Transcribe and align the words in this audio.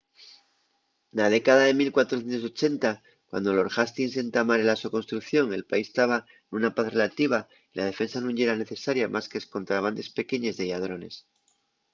na 1.17 1.25
década 1.35 1.63
de 1.67 1.73
1480 1.81 2.91
cuando 3.29 3.49
lord 3.57 3.73
hastings 3.77 4.13
entamare 4.25 4.63
la 4.69 4.75
so 4.81 4.89
construcción 4.95 5.45
el 5.57 5.67
país 5.71 5.87
taba 5.97 6.17
nuna 6.51 6.71
paz 6.75 6.87
relativa 6.95 7.39
y 7.73 7.73
la 7.79 7.87
defensa 7.91 8.17
nun 8.19 8.37
yera 8.39 8.61
necesaria 8.63 9.13
más 9.15 9.25
qu’escontra 9.29 9.83
bandes 9.85 10.13
pequeñes 10.19 10.55
de 10.55 10.65
lladrones 10.67 11.15